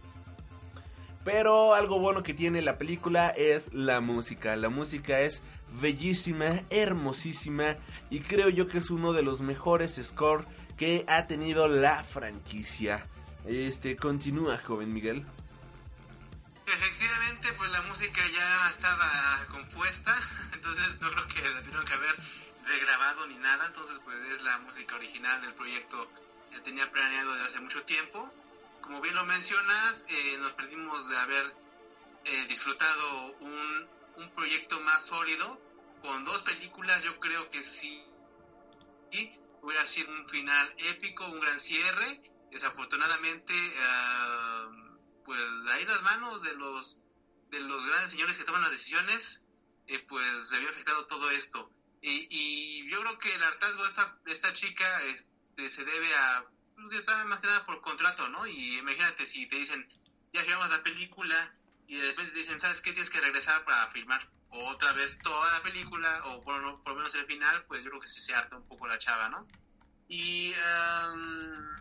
[1.23, 4.55] Pero algo bueno que tiene la película es la música.
[4.57, 5.41] La música es
[5.79, 7.77] bellísima, hermosísima
[8.09, 10.45] y creo yo que es uno de los mejores score
[10.77, 13.05] que ha tenido la franquicia.
[13.45, 15.25] Este, continúa, joven Miguel.
[16.67, 20.15] Efectivamente, pues la música ya estaba compuesta,
[20.53, 22.15] entonces no creo que la tuvieron que haber
[22.67, 26.09] regrabado ni nada, entonces pues es la música original del proyecto
[26.49, 28.31] que se tenía planeado desde hace mucho tiempo
[28.81, 31.55] como bien lo mencionas, eh, nos perdimos de haber
[32.25, 33.87] eh, disfrutado un,
[34.21, 35.59] un, proyecto más sólido.
[36.01, 38.03] Con dos películas yo creo que sí
[39.11, 42.21] y hubiera sido un final épico, un gran cierre.
[42.51, 45.39] Desafortunadamente, uh, pues
[45.71, 46.99] ahí las manos de los
[47.49, 49.43] de los grandes señores que toman las decisiones,
[49.87, 51.69] eh, pues se había afectado todo esto.
[52.01, 56.15] Y, y, yo creo que el hartazgo de esta, de esta chica este, se debe
[56.15, 56.45] a
[56.89, 58.47] que está más que nada por contrato, ¿no?
[58.47, 59.87] Y imagínate si te dicen,
[60.33, 61.53] ya firmamos la película
[61.91, 62.93] y de repente te dicen, ¿sabes qué?
[62.93, 67.13] Tienes que regresar para filmar otra vez toda la película o por, por lo menos
[67.15, 69.45] el final, pues yo creo que sí se harta un poco la chava, ¿no?
[70.07, 71.75] Y um,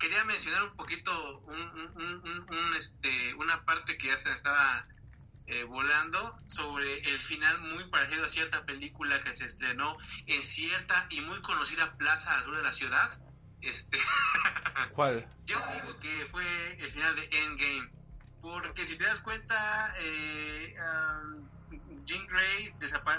[0.00, 4.84] quería mencionar un poquito un, un, un, este, una parte que ya se estaba
[5.46, 11.06] eh, volando sobre el final muy parecido a cierta película que se estrenó en cierta
[11.10, 13.16] y muy conocida plaza sur de la ciudad
[13.60, 13.98] este.
[14.94, 15.28] ¿Cuál?
[15.44, 18.05] Yo digo que fue el final de Endgame.
[18.46, 20.72] Porque si te das cuenta, eh,
[22.04, 22.72] Jean Grey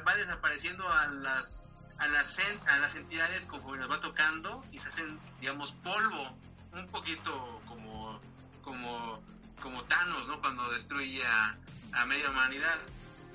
[0.07, 1.63] va desapareciendo a las
[1.97, 6.33] a las, a las entidades conforme nos va tocando y se hacen, digamos, polvo.
[6.71, 8.21] Un poquito como,
[8.63, 9.21] como,
[9.61, 10.39] como Thanos, ¿no?
[10.39, 11.57] Cuando destruye a,
[12.05, 12.77] media humanidad.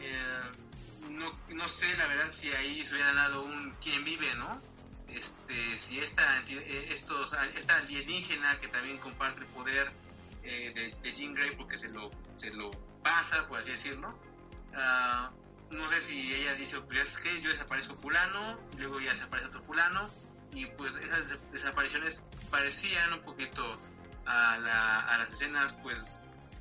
[0.00, 0.40] Eh,
[1.10, 4.62] no, no sé, la verdad, si ahí se hubiera dado un quien vive, ¿no?
[5.08, 9.92] este, si esta, eh, estos, esta alienígena que también comparte poder
[10.44, 12.70] eh, de, Jean Grey porque se lo, se lo
[13.02, 14.18] pasa, por así decirlo,
[14.74, 15.30] ah,
[15.70, 19.62] no sé si ella dice, pues es que yo desaparezco fulano, luego ya desaparece otro
[19.62, 20.10] fulano,
[20.52, 23.80] y pues esas desapariciones parecían un poquito
[24.26, 26.20] a, la, a las escenas, pues,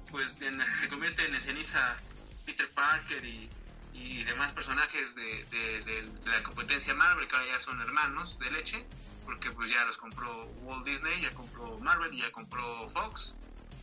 [0.10, 1.98] pues en las que se convierten en ceniza
[2.46, 3.50] Peter Parker y
[3.94, 8.86] y demás personajes de, de, la competencia Marvel, que ahora ya son hermanos de leche,
[9.26, 13.36] porque pues ya los compró Walt Disney, ya compró Marvel ya compró Fox,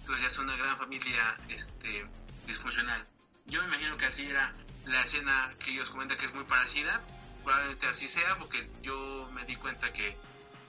[0.08, 2.06] entonces ya son una gran familia este,
[2.46, 3.06] disfuncional.
[3.44, 4.54] Yo me imagino que así era
[4.86, 7.02] la escena que ellos comentan que es muy parecida,
[7.44, 10.16] probablemente así sea, porque yo me di cuenta que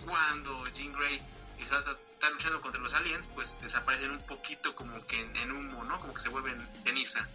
[0.04, 1.22] cuando Jean Grey
[1.58, 1.80] está,
[2.12, 5.98] está luchando contra los aliens, pues desaparecen un poquito como que en, humo, ¿no?
[6.00, 7.26] Como que se vuelven ceniza.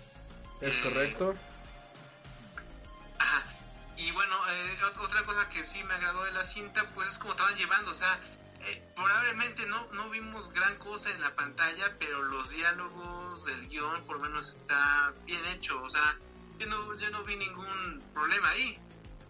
[0.60, 1.34] Es correcto.
[3.96, 7.32] Y bueno, eh, otra cosa que sí me agradó de la cinta, pues es como
[7.32, 8.18] estaban llevando, o sea,
[8.66, 14.04] eh, probablemente no, no vimos gran cosa en la pantalla, pero los diálogos, el guion,
[14.04, 16.16] por lo menos está bien hecho, o sea,
[16.58, 18.78] yo no, yo no vi ningún problema ahí.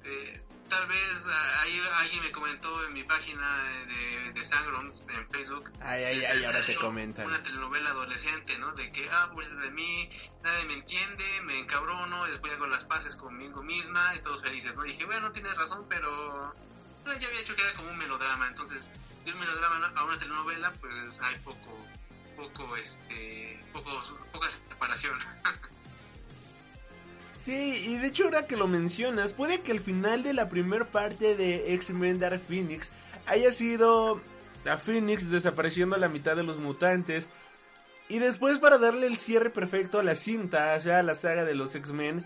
[0.05, 5.29] Eh, tal vez ah, ahí alguien me comentó en mi página de, de Sangrons en
[5.31, 5.71] Facebook.
[5.81, 7.27] Ay, ay, ay, ahora te comentan.
[7.27, 8.73] Una telenovela adolescente, ¿no?
[8.73, 10.11] De que, ah, pues de mí,
[10.43, 14.75] nadie me entiende, me encabrono, y después hago las paces conmigo misma y todos felices,
[14.75, 14.85] ¿no?
[14.85, 16.55] Y dije, bueno, tienes razón, pero
[17.05, 18.91] ya había hecho que era como un melodrama, entonces
[19.25, 21.87] de un melodrama a una telenovela, pues hay poco,
[22.37, 23.91] poco, este, poco,
[24.33, 25.19] poca separación.
[27.45, 30.87] Sí, y de hecho ahora que lo mencionas, puede que el final de la primera
[30.87, 32.91] parte de X-Men Dark Phoenix
[33.27, 34.23] haya sido
[34.65, 37.29] a Phoenix desapareciendo a la mitad de los mutantes.
[38.09, 41.45] Y después para darle el cierre perfecto a la cinta, o sea, a la saga
[41.45, 42.25] de los X-Men,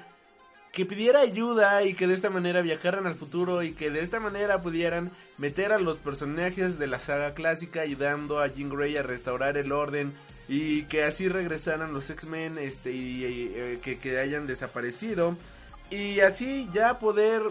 [0.78, 4.20] que pidiera ayuda y que de esta manera viajaran al futuro y que de esta
[4.20, 9.02] manera pudieran meter a los personajes de la saga clásica ayudando a Jean Grey a
[9.02, 10.14] restaurar el orden
[10.46, 15.36] y que así regresaran los X-Men este y, y, eh, que, que hayan desaparecido
[15.90, 17.42] y así ya poder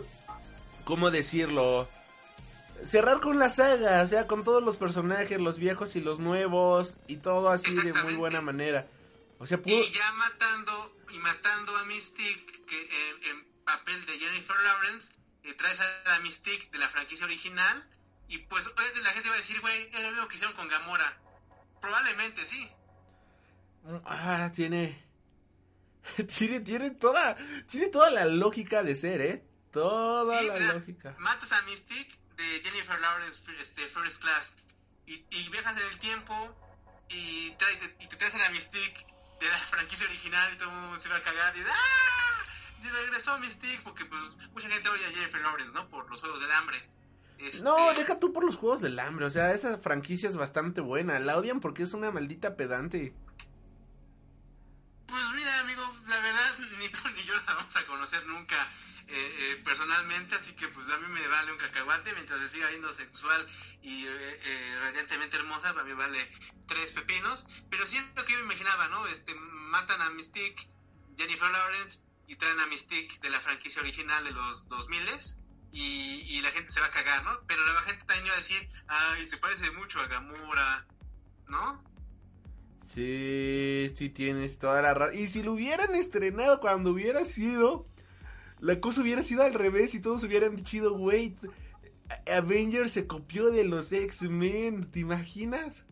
[0.86, 1.90] cómo decirlo
[2.86, 6.96] cerrar con la saga, o sea, con todos los personajes, los viejos y los nuevos
[7.08, 8.88] y todo así de muy buena manera.
[9.38, 9.84] O sea, pudo...
[9.84, 15.10] Y ya matando y matando a Mystique que en, en papel de Jennifer Lawrence
[15.43, 17.89] eh, traes a la Mystique de la franquicia original
[18.27, 20.67] y pues obviamente la gente va a decir, güey, es lo mismo que hicieron con
[20.67, 21.17] Gamora.
[21.82, 22.69] Probablemente sí.
[24.06, 25.01] Ah, tiene
[26.38, 27.36] tiene tiene toda
[27.67, 29.43] tiene toda la lógica de ser, ¿eh?
[29.71, 31.15] Toda Sí, la lógica.
[31.19, 34.53] Matas a Mystique de Jennifer Lawrence este, First Class
[35.06, 36.36] y, y viajas en el tiempo
[37.10, 39.06] y, trae- y te traes a la Mystique
[39.39, 42.91] de la franquicia original y todo el mundo se va a cagar y ¡ah!
[42.91, 44.21] Regresó Mystique porque pues
[44.54, 45.88] mucha gente odia a Jennifer Lawrence, ¿no?
[45.89, 46.89] Por los Juegos del Hambre.
[47.39, 50.82] Este, No, deja tú por los juegos del hambre, o sea, esa franquicia es bastante
[50.82, 51.19] buena.
[51.19, 53.13] La odian porque es una maldita pedante.
[55.08, 58.72] Pues mira, amigo, la verdad, ni tú ni yo la vamos a conocer nunca
[59.08, 62.67] eh, eh, personalmente, así que pues a mí me vale un cacahuate mientras se siga
[62.67, 63.48] viendo sexual
[63.82, 66.30] y eh, eh, radiantemente hermosa, a mí vale
[66.67, 67.48] tres pepinos.
[67.70, 69.08] Pero lo que yo me imaginaba, ¿no?
[69.08, 70.70] Este, matan a Mystique,
[71.17, 75.08] Jennifer Lawrence, y traen a Mystique de la franquicia original de los 2000
[75.72, 77.39] y, y la gente se va a cagar, ¿no?
[77.48, 80.86] Pero la gente también va a decir, ay, se parece mucho a Gamora,
[81.48, 81.82] ¿no?
[82.88, 85.15] Sí, sí tienes toda la razón.
[85.15, 87.86] Y si lo hubieran estrenado cuando hubiera sido,
[88.60, 91.36] la cosa hubiera sido al revés y todos hubieran dicho, güey,
[92.26, 95.86] Avengers se copió de los X-Men, ¿te imaginas?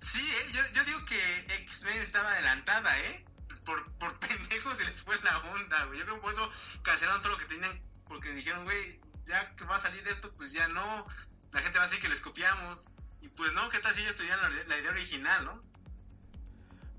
[0.00, 0.52] Sí, ¿eh?
[0.52, 3.24] yo, yo digo que X-Men estaba adelantada, ¿eh?
[3.64, 6.00] Por, por pendejos se les fue la onda, güey.
[6.00, 6.50] Yo creo que por eso
[6.82, 10.52] cancelaron todo lo que tenían, porque dijeron, güey, ya que va a salir esto, pues
[10.52, 11.06] ya no.
[11.52, 12.84] La gente va a decir que les copiamos.
[13.22, 15.73] Y pues no, ¿qué tal si ellos la, la idea original, no?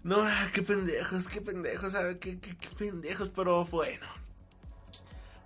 [0.05, 2.17] No, ah, qué pendejos, qué pendejos, ¿sabes?
[2.19, 4.05] Qué, qué, qué pendejos, pero bueno.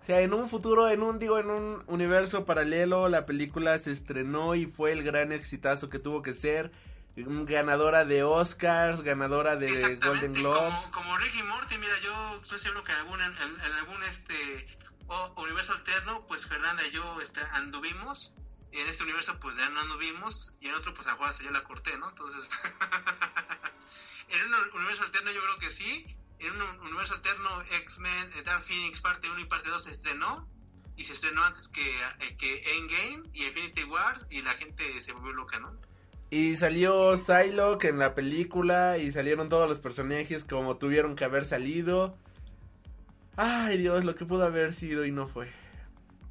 [0.02, 3.94] O sea, en un futuro, en un, digo, en un universo paralelo, la película se
[3.94, 6.72] estrenó y fue el gran exitazo que tuvo que ser.
[7.16, 10.74] Ganadora de Oscars, ganadora de Golden Globes.
[10.74, 14.68] Como, como Ricky Morty, mira, yo estoy seguro que en algún, en, en algún este
[15.08, 18.34] o- universo alterno, pues Fernanda y yo este, anduvimos.
[18.72, 20.54] En este universo, pues ya no anduvimos.
[20.60, 22.10] Y en otro, pues a Juan se yo la corté, ¿no?
[22.10, 22.50] Entonces,
[24.32, 26.06] en un universo alterno, yo creo que sí.
[26.40, 30.48] En un universo alterno, X-Men, Dark Phoenix parte 1 y parte 2 se estrenó.
[30.96, 34.26] Y se estrenó antes que, eh, que Endgame y Infinity Wars.
[34.30, 35.78] Y la gente se volvió loca, ¿no?
[36.32, 41.44] Y salió Psylocke en la película y salieron todos los personajes como tuvieron que haber
[41.44, 42.16] salido.
[43.36, 45.52] Ay Dios, lo que pudo haber sido y no fue.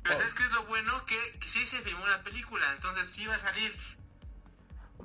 [0.05, 1.05] Pero ¿sabes qué es lo bueno?
[1.07, 3.73] Que, que sí se filmó la película, entonces sí va a salir.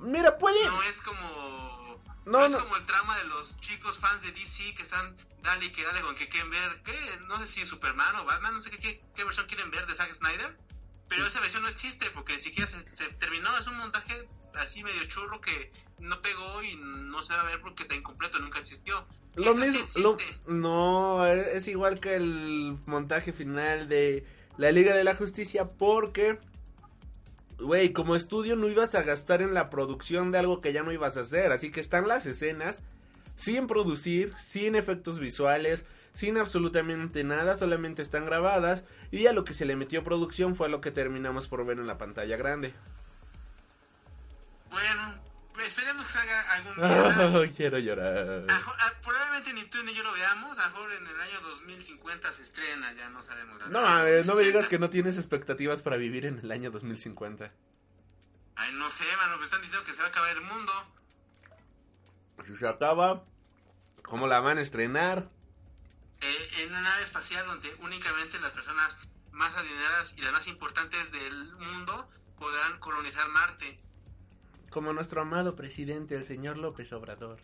[0.00, 0.64] Mira, puede...
[0.66, 2.02] No es como...
[2.26, 2.58] No, No, es no.
[2.60, 6.00] como el trama de los chicos fans de DC que están dale y que dale
[6.00, 6.98] con que quieren ver, ¿qué?
[7.28, 9.94] No sé si Superman o Batman, no sé qué, qué, qué versión quieren ver de
[9.94, 10.56] Zack Snyder.
[11.08, 14.82] Pero esa versión no existe porque ni siquiera se, se terminó, es un montaje así
[14.82, 18.58] medio churro que no pegó y no se va a ver porque está incompleto, nunca
[18.58, 19.06] existió.
[19.34, 24.24] Lo sí mismo, lo- no, es es igual que el montaje final de
[24.56, 26.38] la Liga de la Justicia porque,
[27.58, 30.92] güey, como estudio no ibas a gastar en la producción de algo que ya no
[30.92, 32.82] ibas a hacer, así que están las escenas
[33.36, 39.54] sin producir, sin efectos visuales, sin absolutamente nada, solamente están grabadas y a lo que
[39.54, 42.72] se le metió producción fue lo que terminamos por ver en la pantalla grande.
[44.70, 45.14] Bueno,
[45.58, 47.52] esperemos que se haga algún día.
[47.56, 48.44] Quiero llorar.
[48.50, 51.20] A jo- a- probablemente ni tú ni yo lo veamos, a lo mejor en el
[51.20, 53.64] año 2050 se estrena, ya no sabemos.
[53.68, 57.52] No mames, no me digas que no tienes expectativas para vivir en el año 2050.
[58.56, 60.72] Ay, no sé, mano, pues están diciendo que se va a acabar el mundo.
[62.46, 63.24] Si se acaba,
[64.02, 65.28] ¿cómo la van a estrenar?
[66.20, 68.96] Eh, en una nave espacial donde únicamente las personas
[69.32, 73.76] más adineradas y las más importantes del mundo podrán colonizar Marte.
[74.74, 77.38] Como nuestro amado presidente, el señor López Obrador.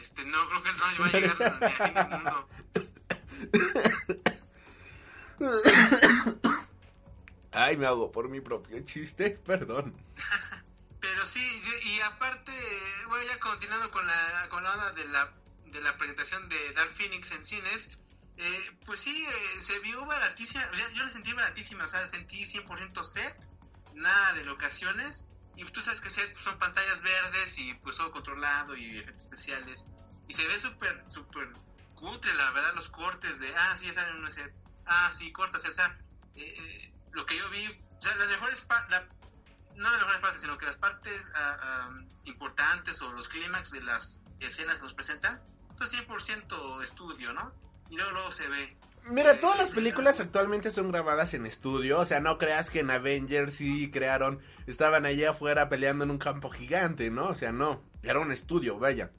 [0.00, 2.48] Este, no creo que no va a llegar ni a fin del mundo.
[7.50, 9.96] Ay, me hago por mi propio chiste, perdón.
[11.00, 11.44] Pero sí,
[11.86, 12.52] y aparte,
[13.08, 15.32] bueno, ya continuando con la, con la onda de la,
[15.72, 17.90] de la presentación de Dark Phoenix en cines,
[18.36, 22.06] eh, pues sí, eh, se vio baratísima, o sea, yo la sentí baratísima, o sea,
[22.06, 23.36] sentí 100% set,
[23.94, 25.24] nada de locaciones,
[25.56, 29.86] y tú sabes que son pantallas verdes y pues todo controlado y efectos especiales,
[30.28, 31.48] y se ve súper, súper
[31.94, 34.54] cutre, la verdad, los cortes de, ah, sí, están en un set,
[34.86, 35.98] ah, sí, cortas, o sea,
[36.36, 39.00] eh, eh, lo que yo vi, o sea, las mejores partes,
[39.76, 41.90] no las mejores partes, sino que las partes ah, ah,
[42.24, 45.40] importantes o los clímax de las escenas que nos presentan,
[45.84, 47.52] es 100% estudio, ¿no?
[47.90, 48.76] Y luego, luego se ve.
[49.10, 52.90] Mira, todas las películas actualmente son grabadas en estudio, o sea, no creas que en
[52.90, 57.26] Avengers sí crearon, estaban allá afuera peleando en un campo gigante, ¿no?
[57.26, 59.10] O sea, no, era un estudio, vaya.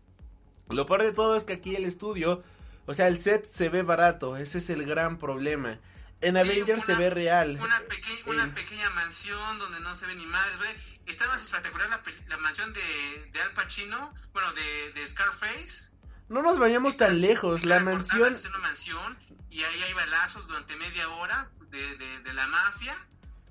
[0.69, 2.43] Lo peor de todo es que aquí el estudio,
[2.85, 5.79] o sea, el set se ve barato, ese es el gran problema.
[6.21, 7.59] En Sí, Avengers se ve real.
[7.61, 10.71] Una, peque- una pequeña mansión donde no se ve ni más, güey.
[11.05, 15.91] Está más espectacular la, la mansión de, de Al Pacino, bueno, de, de Scarface.
[16.33, 18.33] No nos vayamos tan lejos, la mansión...
[18.33, 19.15] Es una mansión
[19.51, 22.97] y ahí hay balazos durante media hora de, de, de la mafia.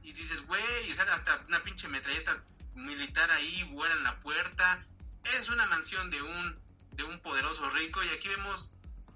[0.02, 0.60] Y dices, güey,
[0.90, 2.42] y sale hasta una pinche metralleta
[2.74, 4.84] militar ahí, vuela en la puerta.
[5.38, 6.58] Es una mansión de un,
[6.90, 8.72] de un poderoso rico y aquí vemos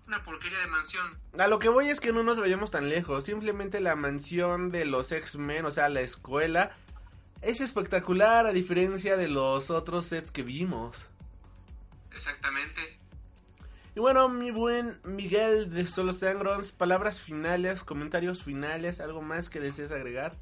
[0.07, 1.19] una porquería de mansión.
[1.37, 3.25] A lo que voy es que no nos vayamos tan lejos.
[3.25, 6.77] Simplemente la mansión de los X-Men, o sea, la escuela,
[7.43, 11.05] es espectacular a diferencia de los otros sets que vimos.
[12.13, 12.96] Exactamente.
[13.97, 19.59] Y bueno, mi buen Miguel de Solo Sangrons, palabras finales, comentarios finales, algo más que
[19.59, 20.37] desees agregar.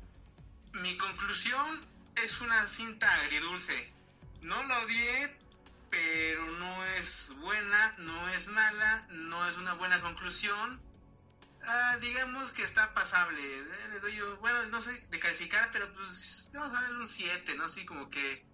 [0.73, 1.81] Mi conclusión
[2.17, 3.93] es una cinta agridulce.
[4.43, 5.37] No la odié,
[5.89, 10.81] pero no es buena, no es mala, no es una buena conclusión.
[11.65, 13.41] Ah, digamos que está pasable.
[13.41, 17.07] Eh, Le doy yo, bueno, no sé de calificar, pero pues vamos a darle un
[17.07, 17.67] 7, ¿no?
[17.67, 18.45] Así como que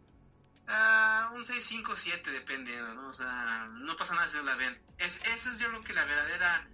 [0.68, 3.09] ah, un 6, 5, 7, dependiendo, ¿no?
[3.09, 4.89] O sea, no pasa nada si no la ven.
[5.01, 6.68] Es, esa es yo creo que la verdadera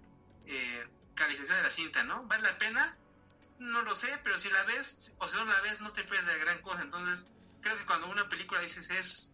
[0.46, 2.24] eh, calificación de la cinta, ¿no?
[2.26, 2.96] ¿Vale la pena?
[3.58, 6.26] No lo sé, pero si la ves, o si no la ves, no te pierdes
[6.26, 6.82] de gran cosa.
[6.82, 7.28] Entonces,
[7.62, 9.32] creo que cuando una película dices es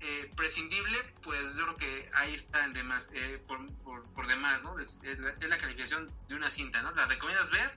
[0.00, 4.62] eh, prescindible, pues yo creo que ahí está en demás, eh, por, por, por demás,
[4.62, 4.78] ¿no?
[4.78, 6.92] Es, la, calificación de una cinta, ¿no?
[6.92, 7.74] ¿La recomiendas ver?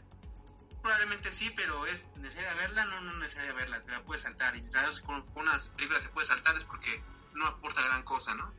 [0.82, 4.56] Probablemente sí, pero es necesaria verla, no, no es necesaria verla, te la puedes saltar.
[4.58, 7.02] Y si sabes que con, con unas películas se puede saltar es porque
[7.34, 8.54] no aporta gran cosa, ¿no?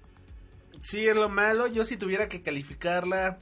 [0.80, 1.66] Sí, es lo malo.
[1.66, 3.38] Yo si tuviera que calificarla,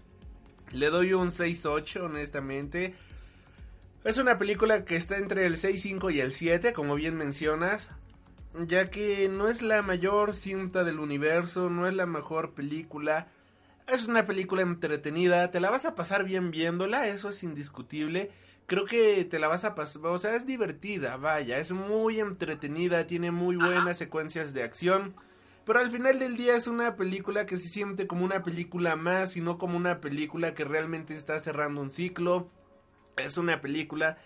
[0.73, 2.95] le doy un 6-8, honestamente.
[4.05, 7.91] Es una película que está entre el 6-5 y el 7, como bien mencionas.
[8.67, 13.29] Ya que no es la mayor cinta del universo, no es la mejor película.
[13.87, 18.31] Es una película entretenida, te la vas a pasar bien viéndola, eso es indiscutible.
[18.67, 23.07] Creo que te la vas a pasar, o sea, es divertida, vaya, es muy entretenida,
[23.07, 25.15] tiene muy buenas secuencias de acción.
[25.67, 29.37] Pero al final del día es una película que se siente como una película más
[29.37, 32.49] y no como una película que realmente está cerrando un ciclo.
[33.17, 34.17] Es una película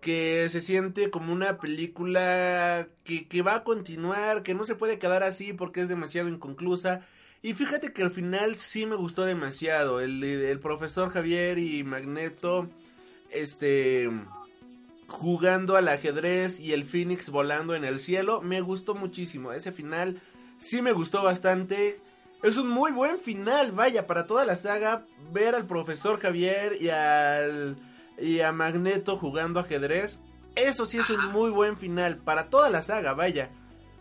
[0.00, 4.98] que se siente como una película que, que va a continuar, que no se puede
[4.98, 7.06] quedar así porque es demasiado inconclusa.
[7.42, 10.00] Y fíjate que al final sí me gustó demasiado.
[10.00, 12.68] El, el profesor Javier y Magneto,
[13.30, 14.10] este,
[15.06, 19.52] jugando al ajedrez y el Phoenix volando en el cielo, me gustó muchísimo.
[19.52, 20.20] Ese final
[20.58, 22.00] sí me gustó bastante.
[22.42, 25.02] Es un muy buen final, vaya, para toda la saga,
[25.32, 27.76] ver al profesor Javier y al
[28.20, 30.18] y a Magneto jugando ajedrez.
[30.54, 33.50] Eso sí es un muy buen final para toda la saga, vaya.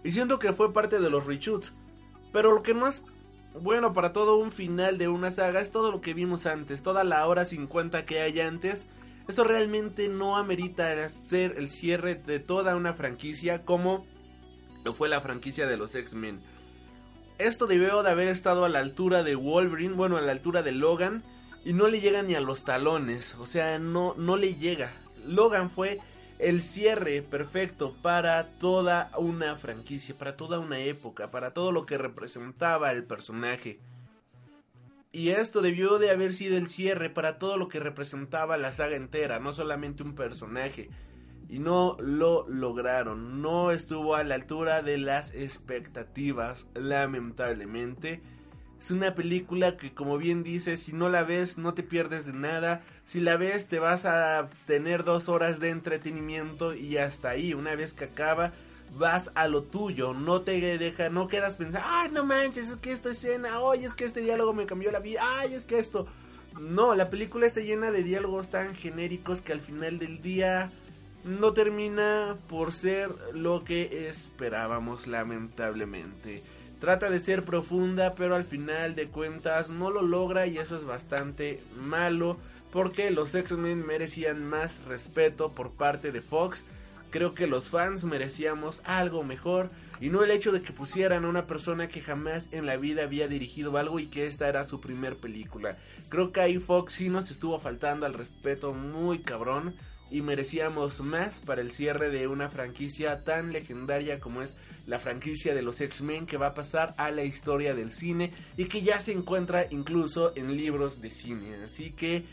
[0.04, 1.74] Y siento que fue parte de los reshoots.
[2.34, 3.04] Pero lo que no es
[3.62, 7.04] bueno para todo un final de una saga es todo lo que vimos antes, toda
[7.04, 8.88] la hora 50 que hay antes.
[9.28, 14.06] Esto realmente no amerita ser el cierre de toda una franquicia como
[14.94, 16.40] fue la franquicia de los X-Men.
[17.38, 20.72] Esto debió de haber estado a la altura de Wolverine, bueno, a la altura de
[20.72, 21.24] Logan,
[21.64, 24.92] y no le llega ni a los talones, o sea, no, no le llega.
[25.26, 26.00] Logan fue
[26.40, 31.98] el cierre perfecto para toda una franquicia, para toda una época, para todo lo que
[31.98, 33.80] representaba el personaje.
[35.12, 38.96] Y esto debió de haber sido el cierre para todo lo que representaba la saga
[38.96, 40.90] entera, no solamente un personaje.
[41.50, 48.22] Y no lo lograron, no estuvo a la altura de las expectativas, lamentablemente.
[48.80, 52.34] Es una película que como bien dice, si no la ves no te pierdes de
[52.34, 52.84] nada.
[53.06, 57.54] Si la ves te vas a tener dos horas de entretenimiento y hasta ahí.
[57.54, 58.52] Una vez que acaba
[58.96, 60.14] vas a lo tuyo.
[60.14, 63.94] No te deja, no quedas pensando, ay no manches, es que esta escena, ay es
[63.94, 66.08] que este diálogo me cambió la vida, ay es que esto.
[66.60, 70.72] No, la película está llena de diálogos tan genéricos que al final del día
[71.24, 76.44] no termina por ser lo que esperábamos lamentablemente.
[76.80, 80.86] Trata de ser profunda, pero al final de cuentas no lo logra y eso es
[80.86, 82.38] bastante malo
[82.72, 86.64] porque los X-Men merecían más respeto por parte de Fox.
[87.10, 91.30] Creo que los fans merecíamos algo mejor y no el hecho de que pusieran a
[91.30, 94.80] una persona que jamás en la vida había dirigido algo y que esta era su
[94.80, 95.78] primer película.
[96.10, 99.74] Creo que ahí Fox sí nos estuvo faltando al respeto muy cabrón
[100.10, 104.56] y merecíamos más para el cierre de una franquicia tan legendaria como es
[104.86, 108.66] la franquicia de los X-Men que va a pasar a la historia del cine y
[108.66, 111.56] que ya se encuentra incluso en libros de cine.
[111.64, 112.26] Así que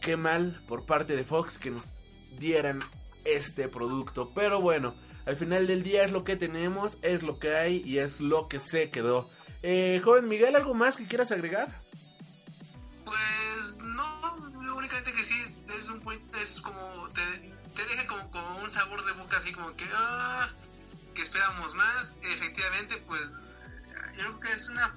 [0.00, 1.94] qué mal por parte de Fox que nos
[2.38, 2.82] dieran
[3.24, 4.30] este producto.
[4.34, 4.94] Pero bueno,
[5.26, 8.48] al final del día es lo que tenemos, es lo que hay y es lo
[8.48, 9.30] que se quedó.
[9.62, 11.80] Eh, joven Miguel, ¿algo más que quieras agregar?
[13.04, 13.43] Pues
[15.84, 16.02] es un
[16.40, 20.48] es como te, te deja como, como, un sabor de boca así como que ah,
[21.14, 22.12] que esperamos más.
[22.22, 23.22] Efectivamente, pues
[24.16, 24.94] yo creo que es una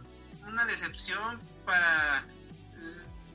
[0.47, 2.23] una decepción para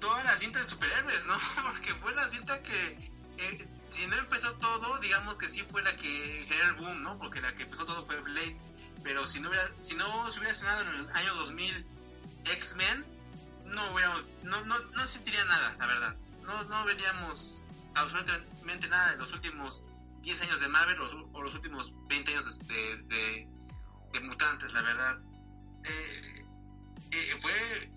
[0.01, 1.39] toda la cinta de superhéroes, ¿no?
[1.63, 5.95] Porque fue la cinta que eh, si no empezó todo, digamos que sí fue la
[5.95, 7.19] que generó el boom, ¿no?
[7.19, 8.57] Porque la que empezó todo fue Blade.
[9.03, 11.87] Pero si no hubiera, si no se hubiera estrenado en el año 2000
[12.47, 13.05] X-Men,
[13.67, 16.17] no hubiéramos, no, no, no existiría nada, la verdad.
[16.69, 17.63] No, veríamos
[17.95, 19.85] absolutamente nada de los últimos
[20.23, 21.01] 10 años de Marvel
[21.33, 23.49] o, los últimos 20 años de,
[24.23, 25.19] mutantes, la verdad.
[25.85, 26.45] Eh,
[27.11, 27.91] eh, fue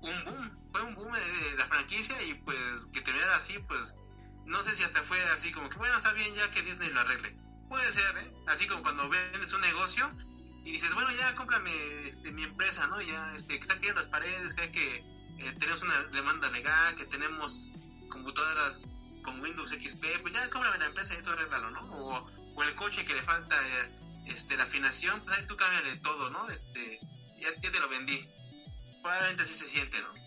[0.00, 3.94] un boom, fue un boom de, la franquicia y pues que terminara así, pues
[4.46, 7.00] no sé si hasta fue así como que bueno, está bien ya que Disney lo
[7.00, 7.36] arregle.
[7.68, 8.32] Puede ser, ¿eh?
[8.46, 10.10] Así como cuando vendes un negocio
[10.64, 13.00] y dices, bueno, ya cómprame este, mi empresa, ¿no?
[13.02, 16.96] Ya este, que está aquí en las paredes, que, que eh, tenemos una demanda legal,
[16.96, 17.70] que tenemos
[18.08, 18.88] computadoras
[19.22, 21.80] con Windows XP, pues ya cómprame la empresa y tú arreglalo, ¿no?
[21.96, 23.90] O, o el coche que le falta eh,
[24.26, 26.48] este, la afinación, pues ahí tú cámbiale todo, ¿no?
[26.50, 27.00] Este,
[27.40, 28.28] ya, ya te lo vendí.
[29.02, 30.26] Probablemente así se siente, ¿no?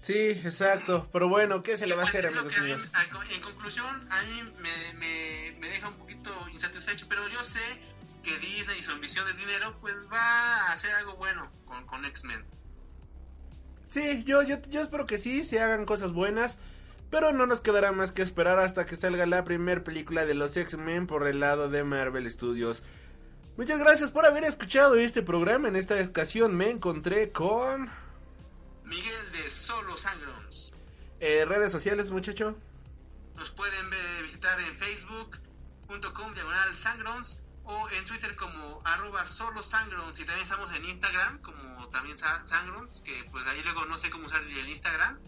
[0.00, 1.08] Sí, exacto.
[1.12, 2.88] Pero bueno, ¿qué se le va a hacer, amigos míos?
[3.30, 7.60] En conclusión, a mí me, me, me, deja un poquito insatisfecho, pero yo sé
[8.22, 12.04] que Disney y su ambición de dinero, pues va a hacer algo bueno con, con
[12.04, 12.44] X-Men.
[13.88, 16.58] Sí, yo, yo, yo espero que sí, se hagan cosas buenas.
[17.10, 20.56] Pero no nos quedará más que esperar hasta que salga la primera película de los
[20.56, 22.82] X-Men por el lado de Marvel Studios.
[23.56, 25.68] Muchas gracias por haber escuchado este programa.
[25.68, 27.90] En esta ocasión me encontré con...
[28.84, 30.72] Miguel de Solo Sangrons.
[31.20, 32.56] Eh, redes sociales, muchacho.
[33.36, 33.86] Nos pueden
[34.22, 40.72] visitar en facebook.com diagonal sangrons o en Twitter como arroba solo sangrons y también estamos
[40.72, 45.18] en Instagram como también sangrons, que pues ahí luego no sé cómo usar el Instagram.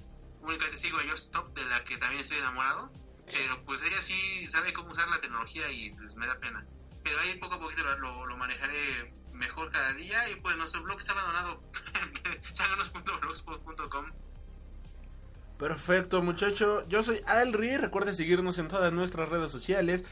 [0.41, 2.93] Únicamente sigo a Just Stop, de la que también estoy enamorado.
[3.27, 6.65] Pero pues ella sí sabe cómo usar la tecnología y pues me da pena.
[7.03, 11.13] Pero ahí poco a poquito lo, manejaré mejor cada día y pues nuestro blog está
[11.13, 11.63] abandonado
[12.53, 14.13] sangronos.blogspot.com
[15.59, 16.87] Perfecto, muchacho.
[16.89, 17.77] Yo soy Alri.
[17.77, 20.05] Recuerda seguirnos en todas nuestras redes sociales.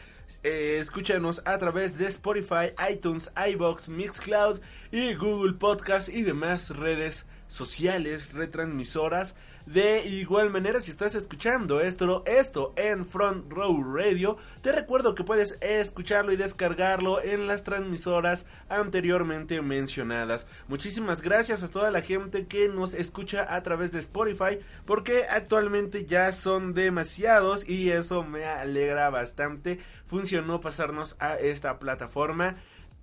[0.42, 4.60] Eh, escúchanos a través de Spotify, iTunes, iBox, Mixcloud
[4.92, 9.36] y Google Podcast y demás redes sociales, retransmisoras.
[9.66, 15.24] De igual manera, si estás escuchando esto, esto en Front Row Radio, te recuerdo que
[15.24, 20.46] puedes escucharlo y descargarlo en las transmisoras anteriormente mencionadas.
[20.68, 26.04] Muchísimas gracias a toda la gente que nos escucha a través de Spotify, porque actualmente
[26.04, 29.80] ya son demasiados y eso me alegra bastante.
[30.06, 32.54] Funcionó pasarnos a esta plataforma.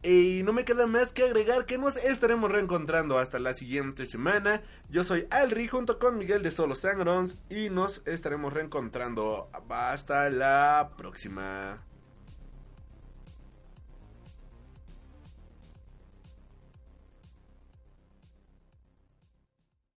[0.03, 4.61] Y no me queda más que agregar que nos estaremos reencontrando hasta la siguiente semana.
[4.89, 9.49] Yo soy Alri junto con Miguel de Solo Sangrons y nos estaremos reencontrando.
[9.69, 11.81] Hasta la próxima.